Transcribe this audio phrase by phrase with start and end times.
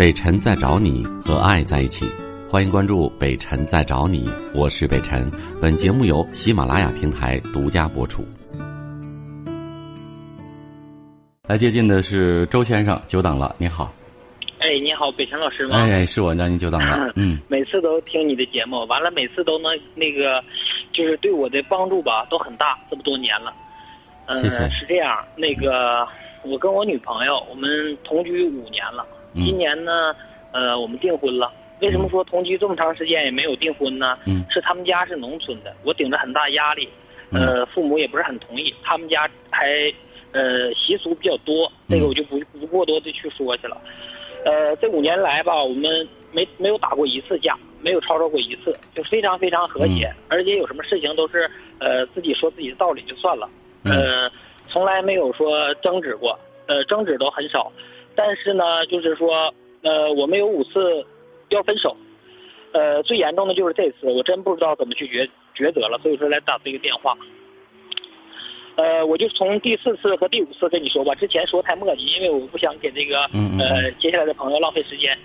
[0.00, 2.06] 北辰在找你和爱在一起，
[2.48, 5.30] 欢迎关注北辰在找你，我是北辰。
[5.60, 8.24] 本节目由喜马拉雅平台独家播出。
[11.46, 13.92] 来接近的是周先生，久等了，你好。
[14.60, 15.76] 哎，你好，北辰老师吗？
[15.76, 17.12] 哎，是我，让您久等了。
[17.14, 20.42] 嗯，每次都听你的节目，完了每次都能那个，
[20.94, 22.78] 就是对我的帮助吧，都很大。
[22.90, 23.52] 这么多年了，
[24.32, 24.66] 谢谢。
[24.70, 26.08] 是这样，那个
[26.42, 27.70] 我跟我女朋友，我们
[28.02, 29.06] 同居五年了。
[29.34, 30.14] 今年呢，
[30.52, 31.52] 呃，我们订婚了。
[31.80, 34.18] 为什么说同居这么长时间也没有订婚呢？
[34.26, 36.88] 嗯，是他们家是农村的，我顶着很大压力，
[37.32, 38.74] 呃，父母也不是很同意。
[38.82, 39.90] 他们家还
[40.32, 43.80] 呃习俗比较多，这个我就不不过多的去说去了。
[44.44, 53.48] 呃，这五年来吧，我们没没有打过一次架，没有吵吵过一次，就非常非常和谐，而且有什么事情都是呃自己说自己的道理就算了，
[53.84, 54.30] 呃，
[54.68, 57.72] 从来没有说争执过，呃，争执都很少。
[58.22, 61.02] 但是呢，就是说，呃，我们有五次
[61.48, 61.96] 要分手，
[62.72, 67.16] 呃，最严重的就是这次，我真不知道怎么去抉抉择了，所以说来打这个电话。
[68.76, 73.22] 呃，我就从第四次和第五次跟你说吧，之前说太磨叽，因为我不想给这个
[73.58, 75.16] 呃接下来的朋友浪费时间。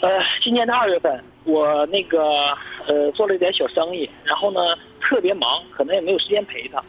[0.00, 2.22] 呃，今年的二月份，我那个
[2.86, 4.60] 呃做了一点小生意，然后呢
[5.00, 6.80] 特别忙，可能也没有时间陪他。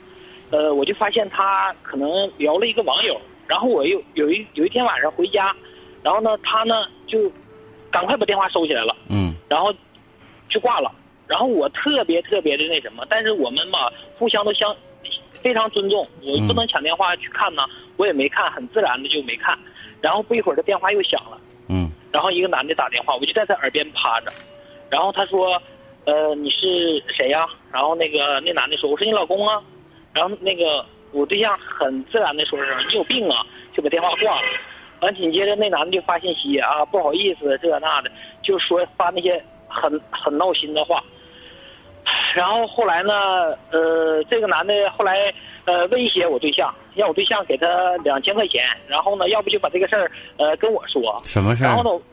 [0.51, 3.19] 呃，我就发现他可能聊了一个网友。
[3.47, 5.55] 然后我又有一有一天晚上回家，
[6.01, 7.31] 然后呢，他呢就
[7.91, 9.73] 赶快把电话收起来了，嗯，然后
[10.49, 10.91] 就挂了。
[11.27, 14.75] 然后我特别特别的那什么，但是我们嘛互相都相
[15.41, 17.63] 非常尊重，我不能抢电话去看呢，
[17.97, 19.57] 我也没看，很自然的就没看。
[20.01, 24.31] 然后不一会儿，这电话又响了，嗯，然后一个男的打电话，我就在他耳边趴着，
[24.89, 25.61] 然后他说，
[26.05, 27.47] 呃，你是谁呀？
[27.71, 29.61] 然后那个那男的说，我是你老公啊。
[30.13, 30.85] 然后那个。
[31.16, 34.47] 我对象很自然的说声你有病啊，就把电话挂了。
[35.02, 41.02] 完紧接着那男的就发信息啊，不好意思这那的，就说发那些很很闹心的话。
[42.35, 43.13] 然后后来呢，
[43.72, 45.34] 呃，这个男的后来
[45.66, 51.18] 呃威胁我对象，让我对象给他两千块钱，然后呢，要不就把这个事儿呃跟我说。
[51.23, 51.68] 什么事儿？
[51.68, 52.03] 然后呢，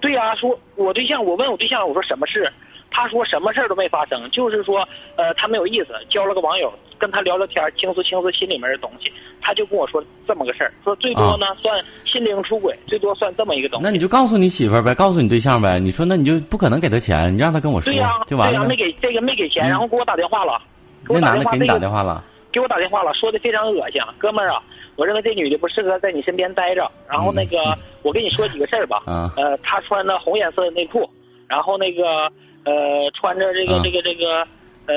[0.00, 2.50] 对呀，说我对象，我问我对象，我说什么事？
[2.96, 4.78] 他说什么事儿都没发生，就是说，
[5.16, 9.12] 呃，他没有意思，交了个网友，跟他聊聊天，倾诉倾诉心里面的东西。
[9.42, 13.84] 他就跟我说这么个事儿，说最多呢算心灵出轨，最多算这么一个东西。
[13.84, 15.78] 那你就告诉你媳妇儿呗，告诉你对象呗。
[15.78, 18.64] 你说那你就不可能给他钱，你让他跟我说，对呀，就完了。
[18.64, 20.58] 没给这个没给钱，然后给我打电话了，
[21.10, 24.62] 那男的给你打电话了，给我打电话了，说的非常恶心，哥们儿啊，
[24.96, 26.90] 我认为这女的不适合在你身边待着。
[27.06, 27.58] 然后那个
[28.00, 29.02] 我跟你说几个事儿吧，
[29.36, 31.06] 呃，她穿的红颜色的内裤，
[31.46, 32.32] 然后那个。
[32.66, 32.72] 呃，
[33.14, 34.44] 穿着这个这个这个，
[34.86, 34.94] 呃，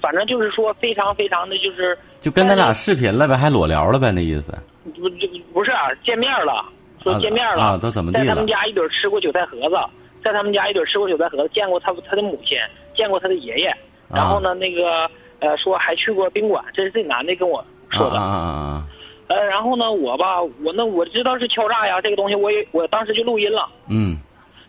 [0.00, 4.52] 反正就是说非常非常的就是，就跟他俩视频了呗，还裸聊了呗，那意思。
[4.96, 5.70] 不，就不是
[6.04, 6.64] 见面了，
[7.04, 9.76] 说见面了，啊，都怎么在他们家一堆吃过韭菜盒子，
[10.24, 12.58] 在他们家一堆吃过韭菜盒子，见过他他的母亲，
[12.96, 13.72] 见过他的爷爷，
[14.12, 15.08] 然后呢，那个
[15.38, 18.16] 呃，说还去过宾馆，这是这男的跟我说的。
[18.18, 18.84] 啊啊啊！
[19.28, 23.68] 呃，然后呢，我吧，我那我知道是敲诈呀，这个东西我也我当时就录音了。
[23.88, 24.18] 嗯。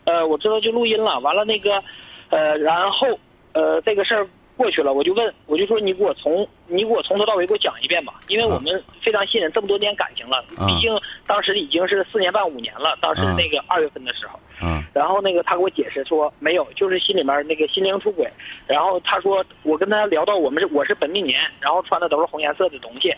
[0.06, 1.82] 呃，我知道就录音了，完了那个，
[2.30, 3.08] 呃，然后
[3.54, 10.94] 呃，这个事儿过去了，我就问，我就说你给我从你给我从头到尾给我讲一遍吧，因为我们非常信任这么多年感情了，毕竟
[11.26, 18.30] 当时已经是四年半五年了，当时那个二月份的时候，嗯，然后那个他给我解释说没有，就是心里面那个心灵出轨，
[18.68, 23.14] 然后他说我跟他聊到我们是我是本命年，然后穿的都是红颜色的东西。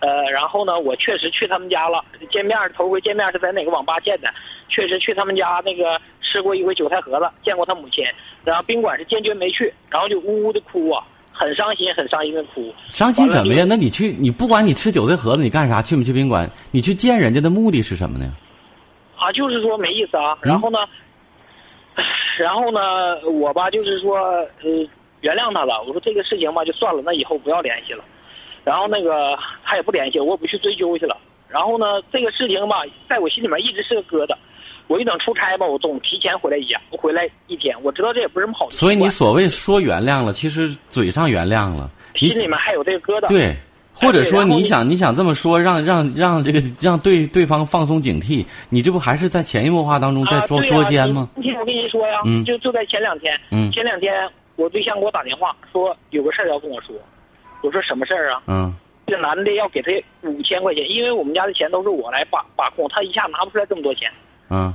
[0.00, 4.32] 呃，然后呢，我确实去他们家了，见面头回见面是在哪个网吧见的，
[4.70, 8.04] 确实去他们家那个吃过一回韭菜盒子，见过他母亲，
[8.44, 11.02] 然后宾馆是坚决没去，然后就呜呜的哭啊，
[11.32, 12.72] 很伤心，很伤心的哭。
[12.86, 13.64] 伤心什么呀？
[13.68, 15.82] 那你去，你不管你吃韭菜盒子，你干啥？
[15.82, 16.48] 去没去宾馆？
[16.70, 18.32] 你去见人家的目的是什么呢？
[19.16, 20.38] 啊，就是说没意思啊。
[20.42, 20.78] 然后呢，
[22.38, 22.80] 然后呢，
[23.28, 24.16] 我吧就是说，
[24.62, 24.88] 呃，
[25.20, 25.82] 原谅他了。
[25.82, 28.04] 我说这个事情吧就算了，那以后不要联系了。
[28.62, 31.16] 然后那个他也不联系我，也不去追究去了。
[31.48, 34.36] 然后呢，这个事情吧，在我心里面一直是个疙瘩。
[34.90, 38.68] 我一等出差吧，我总提前回来一天，我回来一天，我知道这也不是什么好。
[38.70, 43.28] 所以你所谓说原谅了，其实嘴上原谅了，心里面还有这个疙瘩。
[43.28, 43.54] 对，
[43.94, 51.28] 或者说你想你想这么说，让让让这个让对对方放松警惕，你这不还是在潜移默化当中在捉捉奸吗？
[51.36, 53.38] 今天我跟你说呀，就就在前两天，
[53.70, 56.96] 前两天我对象给我打电话说有个事儿要跟我说。
[57.62, 58.42] 我说什么事儿啊？
[58.48, 58.74] 嗯，
[59.06, 59.92] 这男的要给他
[60.22, 64.10] 五千块钱，因为我们家的钱都是我来把把控，他一下拿不出来这么多钱。
[64.50, 64.74] 嗯，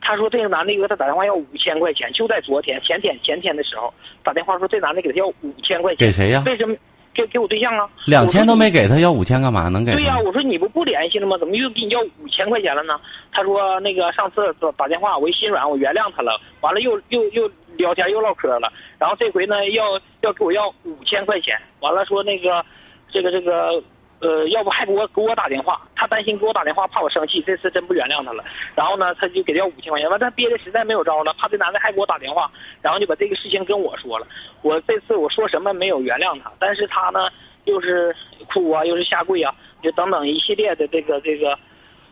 [0.00, 3.92] 他说这个男的给他打电话要五千块钱，就在昨天、前天、前天的时候
[4.24, 6.06] 打电话说这男的给他要五千块钱。
[6.06, 6.42] 给谁呀？
[6.44, 6.74] 为什么
[7.14, 7.88] 给给我对象啊。
[8.06, 9.68] 两千都没给他，要五千干嘛？
[9.68, 9.92] 能给？
[9.92, 11.38] 对呀，我说你不不联系了吗？
[11.38, 13.00] 怎么又给你要五千块钱了呢？
[13.30, 16.40] 他说那个上次打打电话，我一心软，我原谅他了。
[16.60, 19.84] 完了又又又聊天又唠嗑了，然后这回呢要
[20.22, 21.56] 要给我要五千块钱。
[21.78, 22.64] 完了说那个
[23.08, 23.80] 这个这个。
[24.22, 28.44] 呃，要不还给我给我打电话，他担心给我打电话，怕我生气，这次真不原谅他了。
[28.76, 32.48] 然后呢，他就给他要五千块钱，完他憋的实在没有招了，怕这男的还给我打电话，
[32.80, 34.26] 然后就把这个事情跟我说了。
[34.62, 37.28] 我这次我说什么没有原谅他，但是他呢
[37.64, 38.14] 又是
[38.48, 39.52] 哭啊，又是下跪啊，
[39.82, 41.58] 就等等一系列的这个这个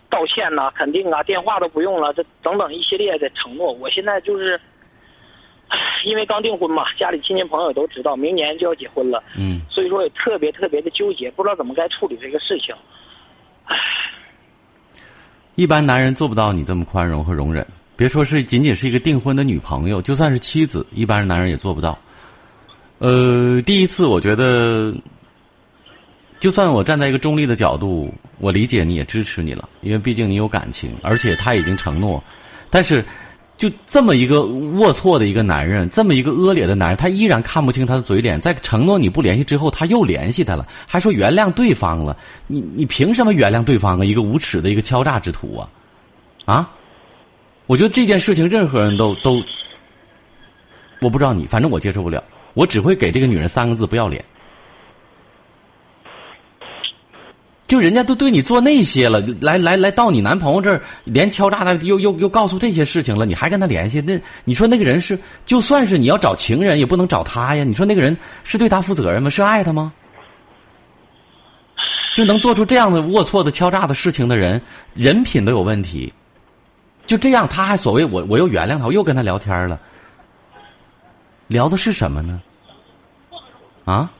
[0.09, 4.61] 道歉呐、肯定啊，电话都不用了，这等等一系列的承诺，我现在就是。
[6.05, 9.23] 因为刚订婚嘛，家里亲戚朋友都知道，明年就要结婚了。
[9.39, 12.75] 嗯，所以说也特别特别的纠结，不知道怎么该处理这个事情。
[13.65, 13.77] 唉，
[15.55, 21.97] 一般男人做不到你这么宽容和容忍，别说是仅仅是一个订婚的女朋友，就算是妻子，一般男人也做不到。
[22.99, 24.93] 呃，第一次我觉得，
[26.41, 32.23] 就算我站在一个中立的角度，我理解你也支持你了，因为毕竟你有感情，而且他已经承诺，
[32.71, 33.05] 但是。
[33.61, 38.41] 就这么一个龌龊的一个男人，这么一个恶劣的男人，他依然看不清他的嘴脸。
[38.41, 42.17] 在承诺你不联系之后，他又联系他了，还说原谅对方了。
[42.47, 44.05] 你你凭什么原谅对方啊？
[44.05, 45.69] 一个无耻的一个敲诈之徒啊！
[46.47, 46.71] 啊！
[47.67, 49.43] 我觉得这件事情任何人都都，
[51.03, 52.25] 我不知道你，反正我接受不了。
[52.55, 54.25] 我只会给这个女人三个字：不要脸。
[57.71, 64.01] 就人家都对你做那些了，来来来到你男朋友这儿，连敲诈他，又又又告诉这些事情了，你还跟他联系？
[64.01, 67.63] 那你说那个人是，就算是你要找情人，也不能找他呀。
[67.63, 69.31] 你说那个人是对他负责任吗？
[69.31, 69.93] 是爱他吗？
[72.17, 74.61] 就能做出这样的龌龊的敲诈的事情的人，
[74.95, 76.13] 人品都有问题。
[77.07, 79.79] 就这样，他还所谓我我又原谅他，我又跟他聊天了，
[81.47, 82.43] 聊的是什么呢？
[83.85, 84.11] 啊？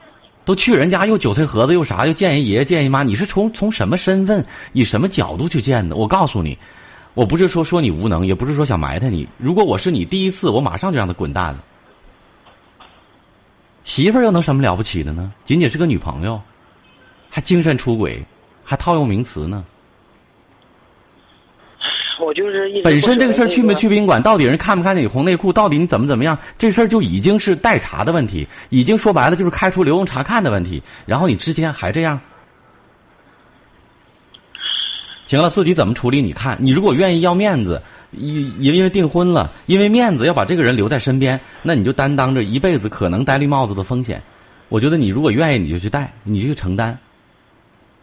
[0.51, 5.95] 都去人家又韭菜盒子又啥又见人爷爷见人妈，你是从从什么身份以什么角度去见的？
[5.95, 6.59] 我告诉你，
[7.15, 9.29] 我不是说说你无能，也不是说想埋汰你。
[9.39, 11.65] 如果我是你第一次，我马上就让他滚蛋了。
[13.85, 15.33] 媳妇儿又能什么了不起的呢？
[15.45, 16.43] 仅仅是个女朋友，
[17.29, 18.21] 还精神出轨，
[18.65, 19.65] 还套用名词呢。
[22.31, 30.81] 我就是本身这个事儿去没去宾馆，到底人看没看见你红内裤，到底你怎么怎么样，这事儿就已经是待查的问题，已经说白了就是开除留用查看的问题。
[31.07, 32.21] 然后你之间还这样，
[35.27, 36.23] 行了，自己怎么处理？
[36.23, 37.83] 你看，你如果愿意要面子，
[38.13, 44.23] 因因为订婚了，因为面子要把这个人留在身边，那你就担当着一辈子可能戴绿帽子的风险。
[44.69, 46.97] 我觉得你如果愿意，你就去戴，你就去承担。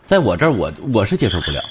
[0.03, 1.62] 在我这儿，我我是接受不了。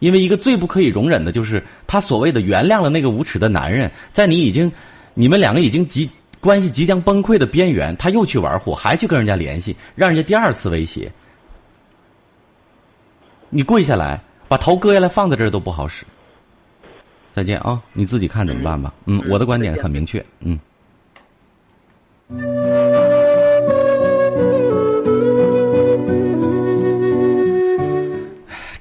[0.00, 4.70] 因为一个最不可以容忍的就是他所谓的原谅了那个无耻的男人，在你已经，
[5.14, 6.10] 你们两个已经即
[6.40, 11.12] 关系即将崩溃的边缘，他又去玩火，还去跟人家联系，让人家第二次威胁。
[13.50, 16.04] 你跪下来，把头割下来放在这儿都不好使。
[17.32, 18.92] 再见啊，你自己看怎么办吧。
[19.06, 20.24] 嗯，我的观点很明确。
[20.40, 20.58] 嗯。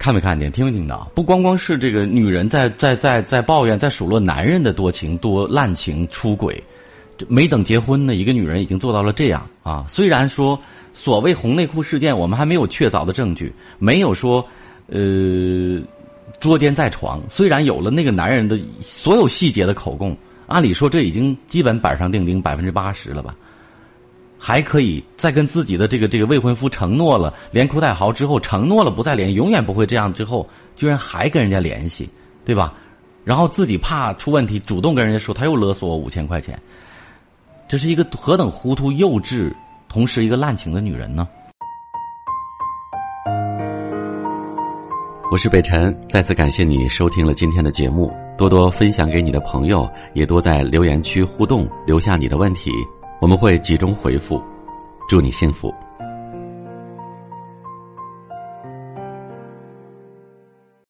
[0.10, 0.52] 看没看见？
[0.52, 1.08] 听没听到？
[1.14, 6.64] 不光光是这个女人在在在在抱怨，在数落男人的多情、多滥情、出轨，
[7.28, 9.86] 没等结婚呢，一个女人已经做到了这样啊！
[9.88, 10.60] 虽然说
[10.94, 14.44] 所谓红内裤事件，我们还没有确凿的证据，没有说
[14.88, 15.80] 呃
[16.40, 23.36] 捉奸在床，虽然有了那个男人的所有细节的口供，按理说这已经基本板上钉钉，百分之八十了吧。
[24.40, 30.12] 还可以再跟自己的这个这个未婚夫承诺了，连哭带嚎之后承诺了不再联，永远不会这样。
[30.14, 32.10] 之后居然还跟人家联系，
[32.46, 32.74] 对吧？
[33.26, 36.60] 然后自己怕出问题，主动跟人家说他又勒索我五千块钱，
[37.68, 39.54] 这是一个何等糊涂、幼稚，
[39.90, 41.28] 同时一个滥情的女人呢？
[45.32, 52.72] 我是北辰，再次感谢你收听了今天的节目，多多分享给你的朋友，也多在留言区互动，留下你的问题。
[53.20, 54.42] 我们会集中回复，
[55.10, 55.74] 祝你幸福。